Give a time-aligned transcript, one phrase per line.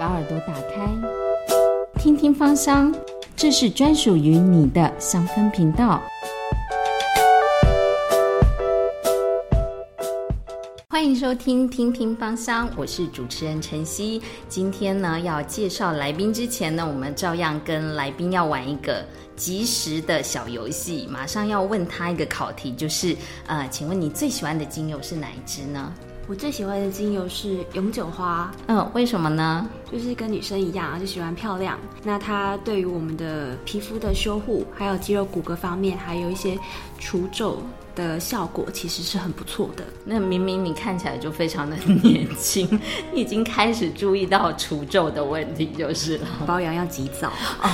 [0.00, 0.90] 把耳朵打开，
[1.98, 2.90] 听听芳香，
[3.36, 6.00] 这是专属于你的香氛频道。
[10.88, 14.22] 欢迎收听《听听芳香》，我是主持人晨曦。
[14.48, 19.04] 今天呢，要介绍来宾之前呢，我们照样跟来宾要玩一个
[19.36, 21.06] 即时的小游戏。
[21.10, 23.14] 马上要问他一个考题，就是
[23.46, 25.92] 呃，请问你最喜欢的精油是哪一支呢？
[26.30, 29.68] 我最喜欢的精油是永久花，嗯，为什么呢？
[29.90, 31.76] 就是跟女生一样，就喜欢漂亮。
[32.04, 36.56] 那它对于我们的皮肤的修护，还有肌肉骨骼方面，还有一些
[37.00, 37.60] 除皱
[37.96, 39.82] 的效果，其实是很不错的。
[40.04, 42.80] 那明明你看起来就非常的 年轻，
[43.12, 46.28] 你已经开始注意到除皱的问题，就是了。
[46.46, 47.68] 保养要及早哦。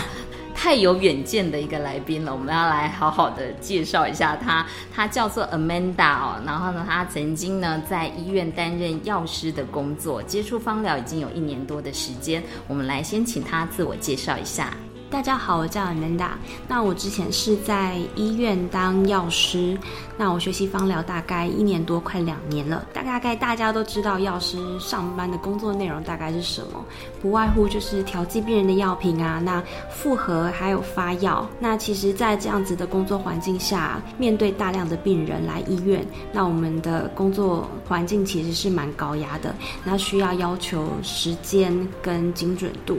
[0.66, 4.66] 太有远见的一个来宾了，我们要来好好的介绍一下他。
[4.93, 12.43] 他叫做 Amanda 哦，然后呢，他曾经呢在医院担任药师的工作，接触芳疗已经有一年多的时间。
[12.66, 14.76] 我们来先请他自我介绍一下。
[15.09, 16.30] 大家好，我叫 Amanda。
[16.66, 19.79] 那我之前是在医院当药师，
[20.16, 22.85] 那我学习芳疗大概一年多，快两年了。
[22.93, 26.85] 大概大家都知道，药师上班的工作内容大概是什么？
[27.23, 31.48] 不外乎就是调剂病人的药品啊，那复合还有发药。
[31.60, 39.54] 那其实，在这样子的工作环境下，面对大量的病人来医院，那我们的工作环境其实是蛮高压的，
[39.85, 42.98] 那需要要求时间跟精准度。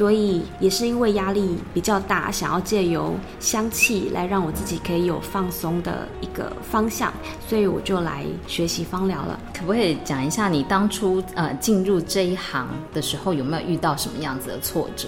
[0.00, 7.12] 所以也是因为压力比较大，想要借由香气来让我自己可以有放松的一个方向，
[7.46, 9.38] 所以我就来学习芳疗了。
[9.52, 15.06] 可不可以讲一下你当初呃进入这一行的时候有没有遇到什么样子的挫折？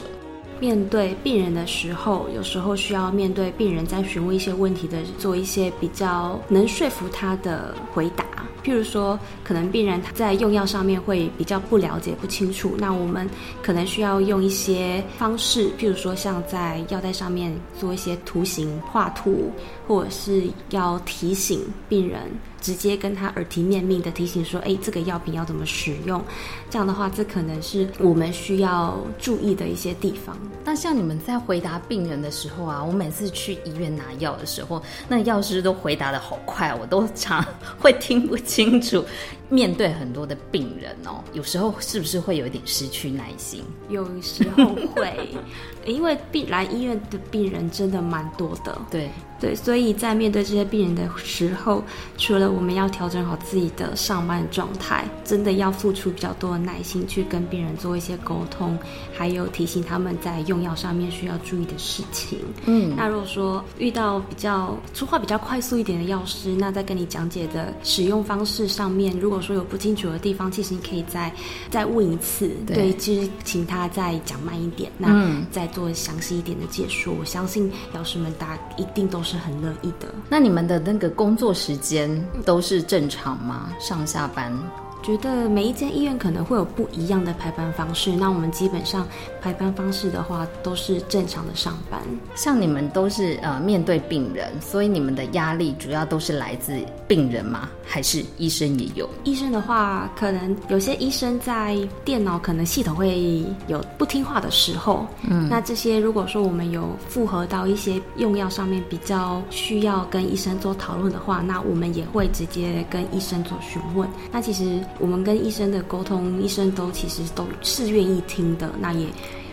[0.61, 8.27] 面对病人的时候，有时候需要面对病人在询问一些问题的，做一些比较能说服他的回答。
[8.65, 13.29] 譬如说，可能病人他在用药上面会比较不了解、不清楚，那我们
[13.63, 19.51] 可能需要用一些方式，譬如说像在药袋上面做一些图形画图，
[19.87, 22.21] 或者是要提醒病人。
[22.63, 26.23] 直接跟他耳提面命的提醒说：“哎，这个药品要怎么使用？”
[26.71, 30.39] 这样的话，这可能是我们需要注意的一些地方。
[30.65, 37.45] 那像你们在回答病人的时候啊，我每次去医院拿药的时候，那药师都回答的好快，我都常
[37.79, 39.05] 会听不清楚。
[39.53, 43.63] 面对很多的病人哦，有时候是不是会有一点失去耐心？
[43.91, 44.65] 有时候
[44.95, 45.29] 会，
[45.85, 48.81] 因为病来医院的病人真的蛮多的。
[48.91, 51.85] 对对，所以在面对这些病人的时候，
[52.17, 58.79] 除了我们要调整好自己的上班状态，真的要付出比较多的耐心去跟病人做一些沟通，
[59.13, 62.39] 还有提醒他们在用药上面需要注意的事情。
[62.65, 71.31] 嗯，那如果说遇到比较说话比较快速一点的药师，那在跟你讲解的使用方式上面，如果说有不清楚的地方，其实你可以再
[71.71, 77.13] 再问一次，对，其实请他再讲慢一点，那再做详细一点的解说。
[77.13, 80.15] 我相信老师们大家一定都是很乐意的。
[80.29, 83.73] 那你们的那个工作时间都是正常吗？
[83.81, 84.57] 上下班？
[85.03, 89.07] 觉得每一间医院可能会有不一样的排班方式，那我们基本上
[89.41, 92.01] 排班方式的话都是正常的上班。
[92.35, 97.69] 像你们都是呃面对病人，所以你们的压力主要都是来自病人吗？
[97.85, 99.09] 还是医生也有？
[99.25, 114.09] 医生的话，可能有些医生在电脑可能系统会有不听话的时候，嗯，那这些如果说我们有复合到一些用药上面比较需要跟医生做讨论的话，那我们也会直接跟医生做询问。
[114.31, 114.81] 那其实。
[114.99, 119.07] 我们跟医生的沟通，医生都其实都是愿意听的，那也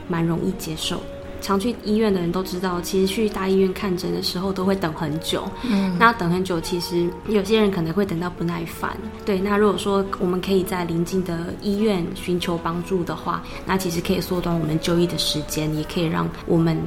[0.07, 1.01] 蛮容易接受。
[1.41, 5.47] 常去医院的人都知道，其实去大医院看诊的时候都会等很久。
[5.63, 8.95] 嗯，那等很久，其实有些人可能会等到不耐烦。
[9.25, 16.77] 对，那如果说我们可以在临近的医院寻求帮助的话，那其实可以缩短我们就医的时间，也可以让我们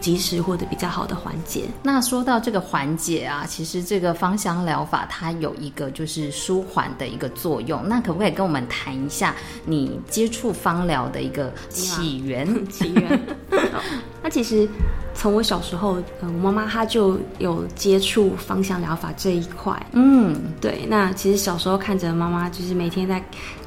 [0.00, 1.64] 及时获得比较好的缓解。
[1.82, 7.86] 那说到这个缓解啊，其实这个芳香疗法它有一个就是舒缓的一个作用。
[7.88, 9.34] 那可不可以跟我们谈一下
[9.64, 12.68] 你接触芳疗的一个起源？
[12.68, 13.20] 起源。
[14.22, 14.68] 那其实
[15.14, 19.74] 从我小时候，呃，我妈妈她就有接触芳香疗法这一块。
[19.92, 20.86] 嗯，对。
[20.88, 23.22] 那其实小时候看着妈妈，就是每天在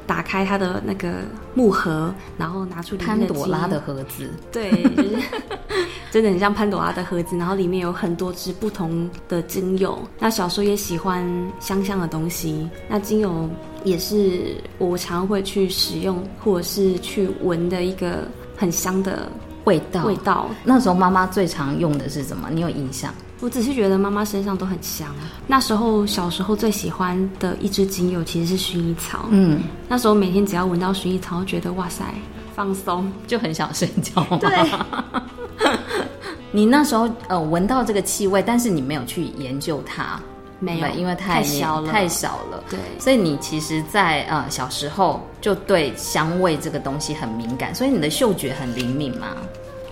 [0.06, 1.14] 打开她的那个
[1.54, 4.30] 木盒，然后拿出潘朵拉的盒子。
[4.50, 5.16] 对，就是
[6.10, 9.98] 真的很像潘朵拉的盒子，然后里面有很多支不同的精油。
[10.18, 11.22] 那小时候也喜欢
[11.60, 13.48] 香香的东西，那精油
[13.84, 18.26] 也是我常会去使用或者是去闻的一个
[18.56, 19.28] 很香的。
[19.66, 20.46] 味道，味道。
[20.64, 22.48] 那时候妈妈最常用的是什么？
[22.50, 23.14] 你有印象？
[23.40, 25.14] 我只是觉得妈妈身上都很香。
[25.46, 29.26] 那时候小时候最喜欢的一支精油其实是薰衣草。
[29.30, 32.02] 嗯，那时候每天只要闻到薰衣草，觉得哇塞，
[32.54, 34.24] 放松，就很想睡觉？
[34.40, 34.50] 对。
[36.50, 40.18] 你那时候呃闻到这个气味，但是你没有去研究它，
[40.58, 42.62] 没有，因为太小了，太小了。
[42.70, 49.28] 对，所以你其实，在呃小时候就对香味这个东西很敏感，所以你的嗅觉很灵敏嘛。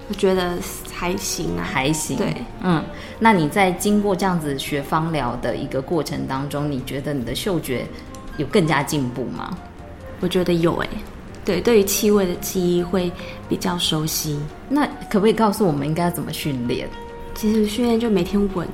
[0.08, 0.58] 我觉得
[0.93, 2.16] 还行啊，还行。
[2.16, 2.84] 对，嗯，
[3.19, 7.87] 那你在经过这样子学芳疗的一个过程当中，你觉得你的嗅觉
[8.37, 9.56] 有更加进步吗？
[10.20, 10.88] 我觉得有诶。
[11.44, 13.12] 对，对于气味的记忆会
[13.49, 14.38] 比较熟悉。
[14.69, 16.88] 那可不可以告诉我们应该怎么训练？
[17.34, 18.66] 其实训练就每天闻，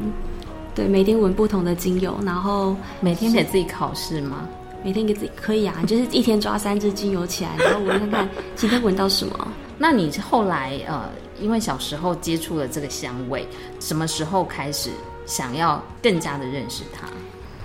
[0.81, 4.49] 对，每天闻不同的精油，然后每天给自己考试吗？
[4.83, 9.49] 每天给自己可以啊，就是一天抓三支精油起来，然后闻看看 今天闻到什么。
[9.77, 13.47] 那你后来呃，因为小时候接触了这个香味，
[13.79, 14.89] 什么时候开始
[15.27, 17.07] 想要更加的认识它？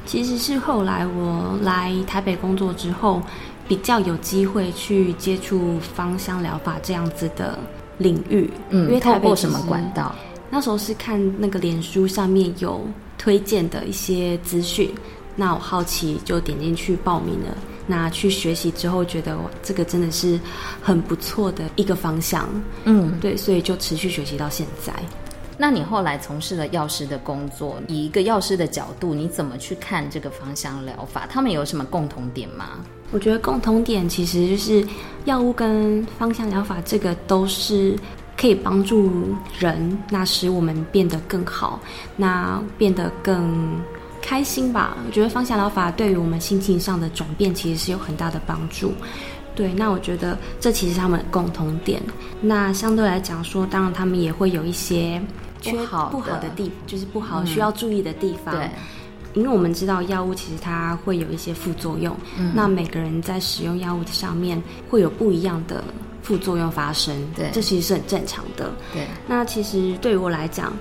[0.05, 3.21] 其实是后来我来台北工作之后。
[3.67, 7.57] 比较有机会去接触芳香疗法这样子的
[7.97, 10.13] 领域，嗯，因为透过什么管道？
[10.51, 12.85] 那时候是看那个脸书上面有
[13.17, 14.93] 推荐的一些资讯，
[15.35, 17.57] 那我好奇就点进去报名了。
[17.87, 20.39] 那去学习之后，觉得这个真的是
[20.81, 22.49] 很不错的一个方向，
[22.85, 24.91] 嗯，对，所以就持续学习到现在。
[25.57, 31.27] 那你后来从事了药师的工作，以一个药师的角度，你怎么去看这个芳香疗法？
[31.29, 32.79] 他们有什么共同点吗？
[33.11, 34.85] 我觉得共同点其实就是
[35.25, 37.95] 药物跟芳香疗法，这个都是
[38.45, 39.09] 可以帮助
[39.57, 41.79] 人，那使我们变得更好，
[42.15, 43.81] 那变得更
[44.21, 44.95] 开心吧。
[45.07, 48.93] 我觉得芳香疗法对于我们心情上的转变，其实是有很大的帮助。
[49.55, 51.99] 对，那我觉得这其实他们的共同点。
[52.39, 55.19] 那相对来讲说，当然他们也会有一些。
[55.61, 58.53] 缺好不好的地就是不好需要注意的地方。
[58.53, 58.69] 对，
[59.33, 62.15] 因为我们知道药物其实它会有一些副作用。
[62.37, 65.83] 嗯，那每个人在使用药物的上面会有不一样的
[66.25, 67.15] 副作用发生。
[67.35, 68.73] 对，这其实是很正常的。
[68.91, 70.73] 对，那其实对于我来讲，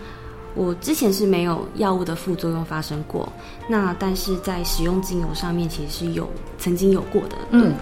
[0.54, 3.30] 我之前是没有药物的副作用发生过。
[3.68, 7.36] 那但是在使用精油上面，其实是有曾经有过的。
[7.50, 7.74] 嗯，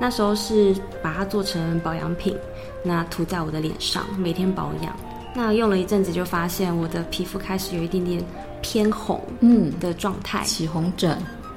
[0.00, 2.34] 那时候是把它做成保养品，
[2.82, 4.96] 那涂在我的脸上，每天保养。
[5.34, 8.24] 那用了一阵子，就发现我的皮肤开始有一点点
[8.62, 11.16] 偏红，嗯的状态，起红疹，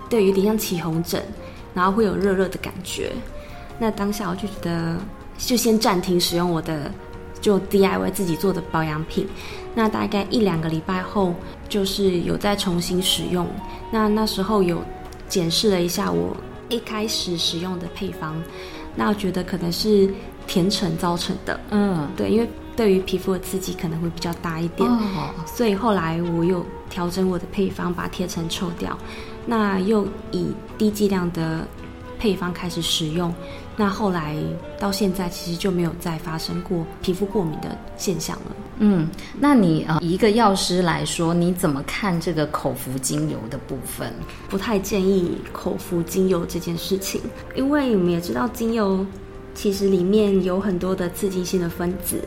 [0.09, 1.23] 对，有点像起红疹，
[1.73, 3.11] 然后会有热热的感觉。
[3.79, 4.97] 那当下我就觉得，
[5.45, 6.91] 就先暂停使用我的
[7.41, 9.27] 就 DIY 自己做的保养品。
[9.75, 11.33] 那大概一两个礼拜后，
[11.67, 13.47] 就是有再重新使用。
[13.91, 14.81] 那那时候有
[15.27, 16.35] 检视了一下我
[16.69, 18.35] 一开始使用的配方，
[18.95, 20.09] 那我觉得可能是
[20.47, 22.47] 甜橙造成的，嗯，对，因为。
[22.75, 24.89] 对于皮肤的刺激可能会比较大一点，
[25.45, 28.97] 所以后来我又调整我的配方，把贴层抽掉，
[29.45, 31.67] 那又以低剂量的
[32.17, 33.31] 配方开始使用，
[33.75, 34.35] 那后来
[34.79, 38.55] 到现在其实就没有再发生过皮肤过敏的现象了。
[38.79, 39.07] 嗯，
[39.39, 44.11] 那你呃，一个药师来说，你怎么看这个口服精油的部分？
[44.49, 47.21] 不太建议口服精油这件事情，
[47.55, 49.05] 因为我们也知道精油
[49.53, 52.21] 其实里面有很多的刺激性的分子。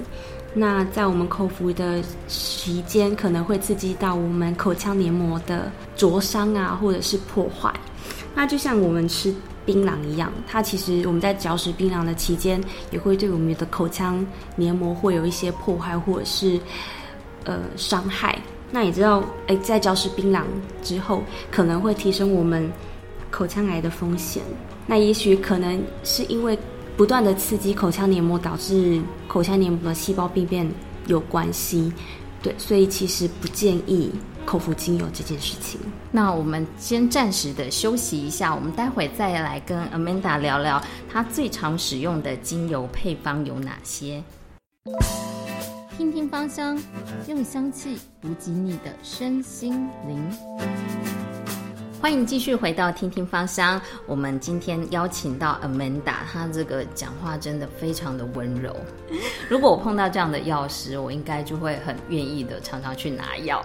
[0.54, 7.72] 那在我们口服的期间，可能会刺激到我们口腔黏膜的灼伤啊，或者是破坏。
[8.34, 9.34] 那就像我们吃
[9.66, 12.58] 槟榔一样，它其实我们在嚼食槟榔的期间，
[12.90, 14.24] 也会对我们的口腔
[14.54, 16.58] 黏膜会有一些破坏或者是
[17.44, 18.40] 呃伤害。
[18.70, 20.44] 那你知道，哎，在嚼食槟榔
[20.82, 22.72] 之后，可能会提升我们
[23.30, 24.42] 口腔癌的风险。
[24.86, 26.58] 那也许可能是因为。
[26.96, 28.98] 不断的刺激口腔黏膜，导致
[29.28, 30.66] 口腔黏膜的细胞病变
[31.08, 31.92] 有关系，
[32.40, 34.10] 对，所以其实不建议
[34.46, 35.80] 口服精油这件事情。
[36.10, 40.80] 那我们先暂时的休息一下，我们待会再来跟 Amanda 聊聊
[41.12, 44.22] 她最常使用的精油配方有哪些。
[45.98, 46.78] 听听芳香，
[47.26, 51.35] 用香气补给你的身心灵。
[52.06, 53.82] 欢迎继续回到听听芳香。
[54.06, 58.76] 我们今天邀请到 Amanda，她这个讲话真的非常的温柔。
[59.48, 63.60] 如果我碰到这样的药师，我应该就会很愿意的常常去拿药。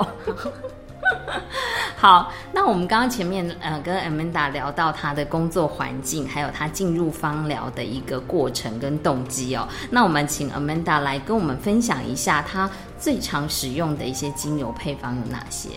[1.96, 9.68] 好，那我们刚刚前面呃跟 Amanda 聊到她的工作环境，还有她进入芳疗的一个过程跟动机哦。
[9.92, 12.68] 那我们请 Amanda 来跟我们分享一下她
[12.98, 15.70] 最常使用的一些精油配方有哪些。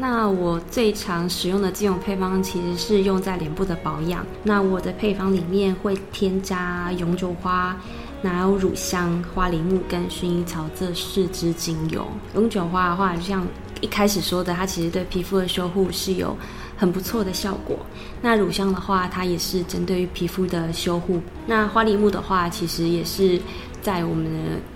[0.00, 4.24] 那我最常使用的精油配方其实是用在脸部的保养。
[4.42, 7.76] 那我的配方里面会添加永久花、
[8.22, 12.06] 还有乳香、花梨木跟薰衣草这四支精油。
[12.34, 13.46] 永久花的话，就像
[13.82, 16.34] 一开始说的，它其实对皮肤的修护是有
[16.78, 17.78] 很不错的效果。
[18.22, 21.20] 那乳香的话，它也是针对于皮肤的修护。
[21.46, 23.38] 那花梨木的话，其实也是
[23.82, 24.30] 在我们的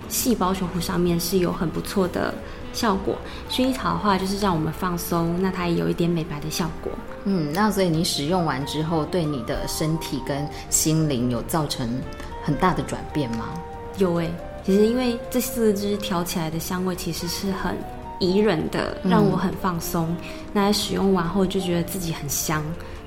[0.07, 2.31] 细胞修护上面是有很不错的
[2.75, 3.15] 效果。
[3.49, 6.91] 薰衣草的话，就是让我们放松，那它也有一点美白的效果。
[7.23, 11.89] 嗯，那所以你使用完之后，对你的身体跟心灵有造成
[12.43, 13.45] 很大的转变吗？
[13.97, 14.31] 有诶，
[14.63, 17.75] 其实因为这四支调起来的香味其实是很
[18.19, 20.15] 宜人的，让我很放松。
[20.53, 22.63] 那使用完后就觉得自己很香，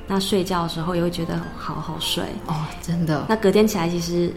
[0.06, 2.24] 那睡觉的时候也会觉得好好睡。
[2.46, 3.26] 哦，真的。
[3.28, 4.32] 那隔天起来其实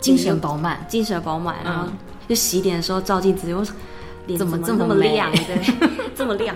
[0.00, 1.56] 精神饱满，精神饱满。
[1.64, 1.86] 然后
[2.28, 3.64] 就洗脸的时候照镜子，我
[4.26, 5.30] 脸怎么这么亮？
[5.32, 5.58] 对，
[6.14, 6.54] 这么亮。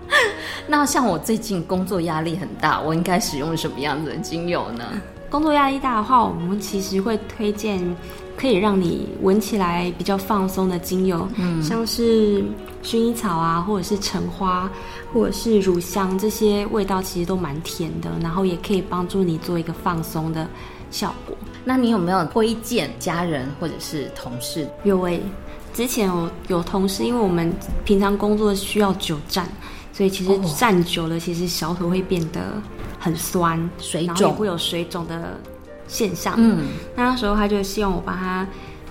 [0.66, 4.84] 那像我最近工作压力很大，我应该使用什么样子的精油呢？
[5.30, 7.80] 工作压力大的话，我们其实会推荐
[8.36, 12.44] 可以让你闻起来比较放松的精油，嗯，像是
[12.82, 14.70] 薰衣草啊，或者是橙花，
[15.12, 20.46] 或者是乳香，这些味道其实都蛮甜的，然后也可以帮助你做一个放松的
[20.90, 21.34] 效果。
[21.64, 24.68] 那你有没有推荐家人或者是同事？
[24.84, 25.22] 有诶，
[25.72, 27.52] 之前有有同事，因为我们
[27.84, 29.48] 平常工作需要久站。
[29.94, 32.40] 所以其实站久了，其实小腿会变得
[32.98, 35.38] 很酸、水肿，会有水肿的
[35.86, 36.34] 现象。
[36.38, 36.64] 嗯，
[36.96, 38.46] 那那时候他就希望我帮他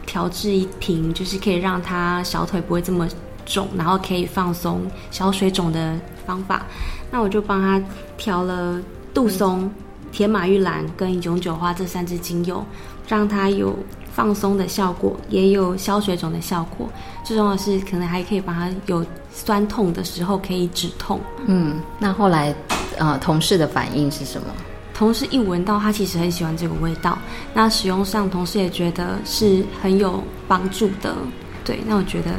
[0.06, 3.10] 调制一瓶，就是可以让他小腿不会这么
[3.48, 6.68] 肿，然后可以放松小水肿的方法。
[7.10, 7.84] 那我就帮他
[8.16, 8.80] 调了
[9.12, 9.72] 杜松、
[10.12, 12.64] 铁马玉兰跟永久花这三支精油，
[13.08, 13.76] 让他有。
[14.14, 16.90] 放松的效果，也有消水肿的效果。
[17.24, 21.20] 最重要的是，可能还可以把它有酸痛的时候可以止痛。
[21.46, 22.54] 嗯，那后来，
[22.98, 24.48] 呃，同事的反应是什么？
[24.94, 27.18] 同事一闻到，他其实很喜欢这个味道。
[27.54, 31.16] 那使用上，同事也觉得是很有帮助的。
[31.64, 32.32] 对，那我觉得。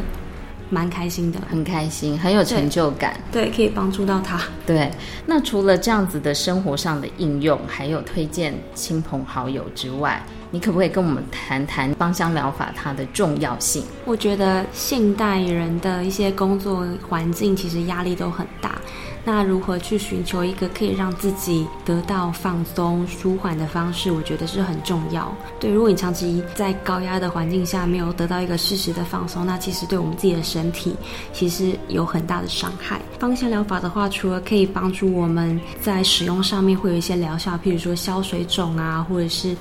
[0.70, 3.20] 蛮开心的，很开心，很有成就感。
[3.30, 4.40] 对，可以帮助到他。
[4.64, 4.90] 对，
[5.26, 13.82] 那除了这样子的生活上的应用，还有推荐亲朋好友之外，你可不可以跟我们谈谈芳香疗法它的重要性？
[14.04, 18.76] 我觉得现代人的一些工作环境其实压力都很大。
[19.24, 24.10] 那如何去寻求一个可以让自己得到放松、舒缓的方式？
[24.10, 25.32] 我觉得是很重要。
[25.60, 30.96] 对，如果你长期在高压的环境下没有得到一个适时的放松，那其实对我们自己的身体
[31.32, 33.00] 其实有很大的伤害。
[33.18, 39.56] 芳香疗法的话，除了可以帮助我们在使用上面会有一些疗效，譬如说消水肿啊，或者是。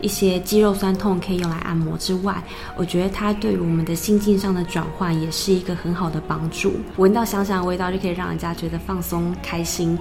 [0.00, 2.42] 一些肌肉酸痛可以用来按摩之外，
[2.76, 6.72] 我觉得它对于我们的心境上的转换也是一个很好的帮助。
[6.96, 9.98] 闻到香香的味道就可以让人家觉得放松开心，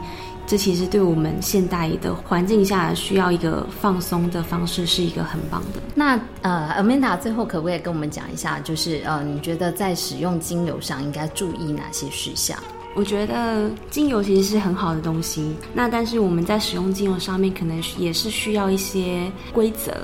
[0.48, 5.82] 这其实对我们现代的环境下需要一个放松的方式是一个很棒的。
[5.94, 12.58] 那呃，Amanda 最后可不可以跟我们讲一下，就是呃，你觉得在使用精油上应该注意哪些事项？
[12.96, 19.96] 我觉得精油其实是很好的东西，那但是我们在使用精油上面，可能也是需要一些规则。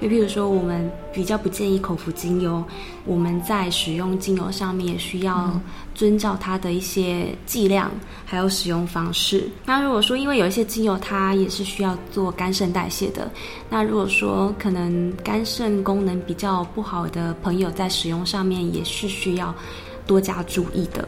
[0.00, 2.64] 就譬如说，我们比较不建议口服精油，
[3.04, 5.60] 我们在使用精油上面也需要
[5.94, 7.90] 遵照它的一些剂量，
[8.24, 9.46] 还有使用方式。
[9.66, 13.30] 那如果说，因为有一些精油它也是需要做肝肾代谢的，
[13.68, 19.54] 那如果说可能肝肾功能比较不好的朋友，在使用上面也是需要
[20.06, 21.06] 多加注意的。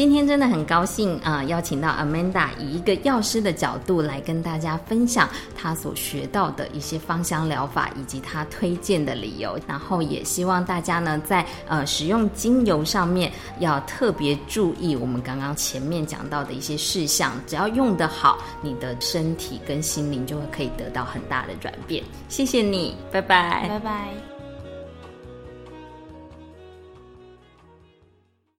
[0.00, 9.60] 今天真的很高兴啊，邀请到 Amanda 以一个药师的角度来跟大家分享她所学到的一些芳香疗法，以及她推荐的理由。
[9.66, 17.32] 然后也希望大家呢，在呃使用精油上面要特别注意我们刚刚前面讲到的一些事项。
[17.46, 22.02] 只要用得好，你的身体跟心灵就会可以得到很大的转变。
[22.26, 24.29] 谢谢你，拜拜，拜拜。